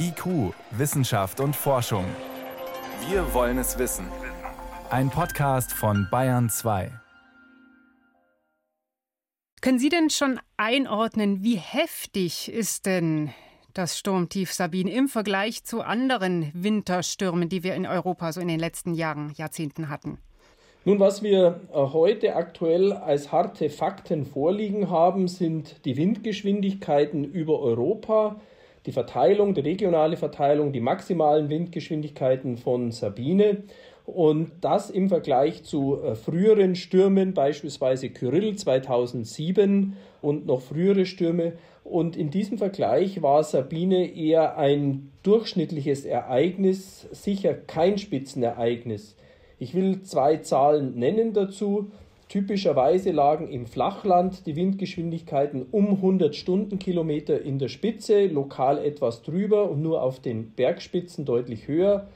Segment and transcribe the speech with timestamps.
[0.00, 2.04] IQ, Wissenschaft und Forschung.
[3.10, 4.06] Wir wollen es wissen.
[4.88, 6.90] Ein Podcast von Bayern 2.
[9.60, 13.30] Können Sie denn schon einordnen, wie heftig ist denn
[13.74, 18.60] das Sturmtief Sabine im Vergleich zu anderen Winterstürmen, die wir in Europa so in den
[18.60, 20.18] letzten Jahren, Jahrzehnten hatten?
[20.84, 28.40] Nun, was wir heute aktuell als harte Fakten vorliegen haben, sind die Windgeschwindigkeiten über Europa,
[28.88, 33.64] die Verteilung, die regionale Verteilung, die maximalen Windgeschwindigkeiten von Sabine
[34.06, 41.52] und das im Vergleich zu äh, früheren Stürmen, beispielsweise Kyrill 2007 und noch frühere Stürme.
[41.84, 49.16] Und in diesem Vergleich war Sabine eher ein durchschnittliches Ereignis, sicher kein Spitzenereignis.
[49.58, 51.90] Ich will zwei Zahlen nennen dazu.
[52.28, 59.70] Typischerweise lagen im Flachland die Windgeschwindigkeiten um 100 Stundenkilometer in der Spitze, lokal etwas drüber
[59.70, 62.08] und nur auf den Bergspitzen deutlich höher.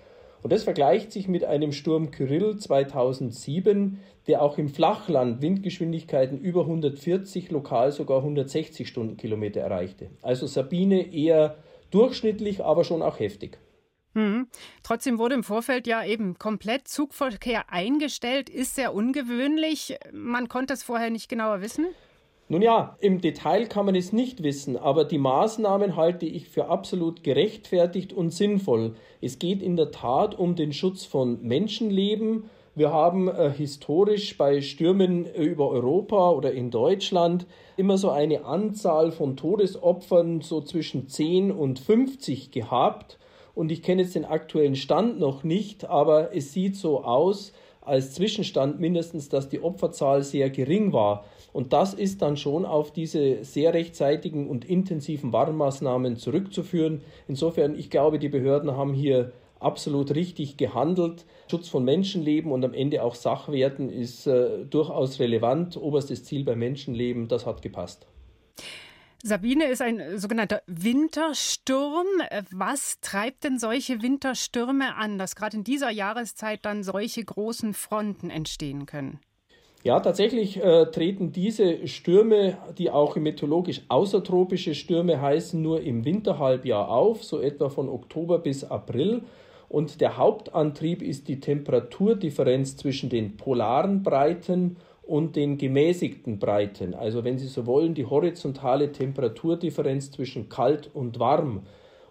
[0.42, 6.62] Und das vergleicht sich mit einem Sturm Kyrill 2007, der auch im Flachland Windgeschwindigkeiten über
[6.62, 10.10] 140, lokal sogar 160 Stundenkilometer erreichte.
[10.20, 11.56] Also Sabine eher
[11.90, 13.58] durchschnittlich, aber schon auch heftig.
[14.14, 14.48] Mhm.
[14.82, 18.50] Trotzdem wurde im Vorfeld ja eben komplett Zugverkehr eingestellt.
[18.50, 19.96] Ist sehr ungewöhnlich.
[20.12, 21.86] Man konnte es vorher nicht genauer wissen.
[22.48, 26.66] Nun ja, im Detail kann man es nicht wissen, aber die Maßnahmen halte ich für
[26.66, 28.94] absolut gerechtfertigt und sinnvoll.
[29.22, 32.50] Es geht in der Tat um den Schutz von Menschenleben.
[32.74, 37.46] Wir haben äh, historisch bei Stürmen über Europa oder in Deutschland
[37.78, 43.18] immer so eine Anzahl von Todesopfern so zwischen 10 und 50 gehabt
[43.54, 48.12] und ich kenne jetzt den aktuellen Stand noch nicht, aber es sieht so aus, als
[48.12, 51.24] Zwischenstand mindestens, dass die Opferzahl sehr gering war.
[51.52, 57.02] Und das ist dann schon auf diese sehr rechtzeitigen und intensiven Warnmaßnahmen zurückzuführen.
[57.28, 61.24] Insofern, ich glaube, die Behörden haben hier absolut richtig gehandelt.
[61.50, 65.76] Schutz von Menschenleben und am Ende auch Sachwerten ist äh, durchaus relevant.
[65.76, 68.06] Oberstes Ziel bei Menschenleben, das hat gepasst.
[69.24, 72.06] Sabine ist ein sogenannter Wintersturm.
[72.50, 78.30] Was treibt denn solche Winterstürme an, dass gerade in dieser Jahreszeit dann solche großen Fronten
[78.30, 79.20] entstehen können?
[79.84, 86.88] Ja, tatsächlich äh, treten diese Stürme, die auch meteorologisch außertropische Stürme heißen, nur im Winterhalbjahr
[86.88, 89.22] auf, so etwa von Oktober bis April.
[89.68, 96.94] Und der Hauptantrieb ist die Temperaturdifferenz zwischen den polaren Breiten den gemäßigten Breiten.
[96.94, 101.62] Also wenn Sie so wollen, die horizontale Temperaturdifferenz zwischen kalt und warm.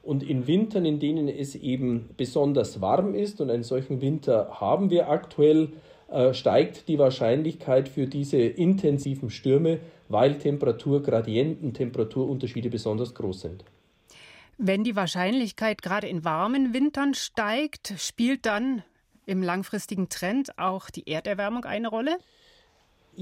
[0.03, 4.89] Und in Wintern, in denen es eben besonders warm ist, und einen solchen Winter haben
[4.89, 5.69] wir aktuell,
[6.11, 13.63] äh, steigt die Wahrscheinlichkeit für diese intensiven Stürme, weil Temperaturgradienten, Temperaturunterschiede besonders groß sind.
[14.57, 18.83] Wenn die Wahrscheinlichkeit gerade in warmen Wintern steigt, spielt dann
[19.25, 22.17] im langfristigen Trend auch die Erderwärmung eine Rolle?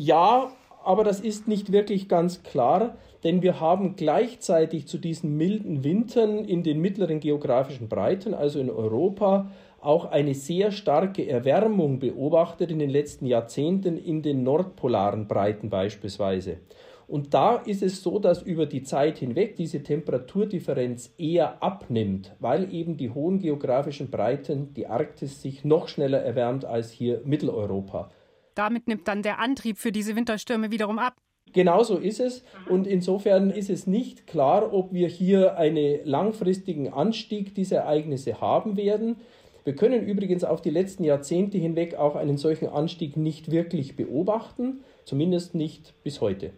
[0.01, 0.53] Ja,
[0.85, 2.95] aber das ist nicht wirklich ganz klar,
[3.25, 8.69] denn wir haben gleichzeitig zu diesen milden Wintern in den mittleren geografischen Breiten, also in
[8.69, 9.51] Europa,
[9.81, 16.59] auch eine sehr starke Erwärmung beobachtet in den letzten Jahrzehnten in den nordpolaren Breiten beispielsweise.
[17.05, 22.73] Und da ist es so, dass über die Zeit hinweg diese Temperaturdifferenz eher abnimmt, weil
[22.73, 28.11] eben die hohen geografischen Breiten, die Arktis, sich noch schneller erwärmt als hier Mitteleuropa.
[28.59, 31.15] Damit nimmt dann der Antrieb für diese Winterstürme wiederum ab.
[31.53, 32.43] Genauso ist es.
[32.67, 38.75] Und insofern ist es nicht klar, ob wir hier einen langfristigen Anstieg dieser Ereignisse haben
[38.75, 39.15] werden.
[39.63, 44.81] Wir können übrigens auf die letzten Jahrzehnte hinweg auch einen solchen Anstieg nicht wirklich beobachten,
[45.05, 46.51] zumindest nicht bis heute.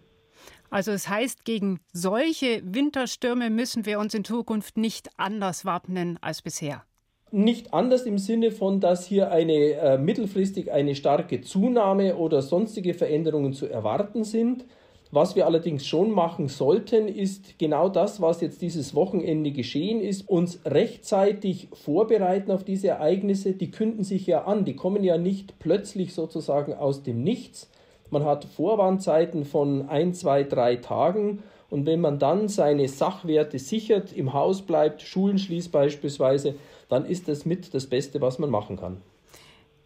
[0.70, 6.42] Also es heißt, gegen solche Winterstürme müssen wir uns in Zukunft nicht anders wappnen als
[6.42, 6.84] bisher
[7.32, 12.94] nicht anders im Sinne von, dass hier eine äh, mittelfristig eine starke Zunahme oder sonstige
[12.94, 14.64] Veränderungen zu erwarten sind.
[15.10, 20.26] Was wir allerdings schon machen sollten, ist genau das, was jetzt dieses Wochenende geschehen ist,
[20.26, 23.52] uns rechtzeitig vorbereiten auf diese Ereignisse.
[23.52, 27.70] Die künden sich ja an, die kommen ja nicht plötzlich sozusagen aus dem Nichts.
[28.08, 34.12] Man hat Vorwarnzeiten von ein, zwei, drei Tagen und wenn man dann seine Sachwerte sichert,
[34.12, 36.56] im Haus bleibt, Schulen schließt beispielsweise,
[36.90, 39.00] dann ist das mit das Beste, was man machen kann.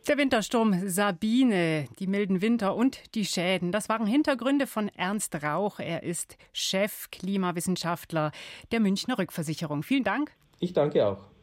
[0.08, 5.78] Der Wintersturm Sabine, die milden Winter und die Schäden, das waren Hintergründe von Ernst Rauch.
[5.78, 8.32] Er ist Chef Klimawissenschaftler
[8.72, 9.84] der Münchner Rückversicherung.
[9.84, 10.32] Vielen Dank.
[10.58, 11.35] Ich danke auch.